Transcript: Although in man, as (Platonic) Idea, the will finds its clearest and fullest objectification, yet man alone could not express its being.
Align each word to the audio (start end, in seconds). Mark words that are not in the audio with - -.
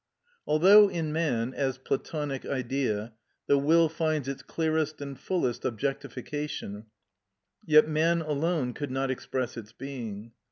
Although 0.47 0.89
in 0.89 1.13
man, 1.13 1.53
as 1.53 1.77
(Platonic) 1.77 2.43
Idea, 2.43 3.13
the 3.45 3.59
will 3.59 3.87
finds 3.87 4.27
its 4.27 4.41
clearest 4.41 4.99
and 4.99 5.15
fullest 5.15 5.63
objectification, 5.63 6.87
yet 7.67 7.87
man 7.87 8.19
alone 8.21 8.73
could 8.73 8.89
not 8.89 9.11
express 9.11 9.57
its 9.57 9.73
being. 9.73 10.31